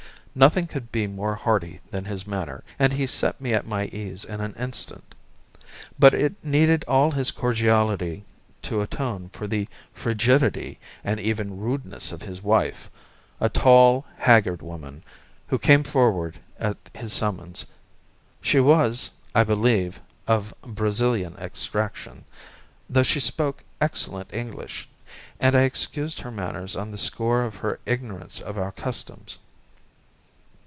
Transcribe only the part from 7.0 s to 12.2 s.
his cordiality to atone for the frigidity and even rudeness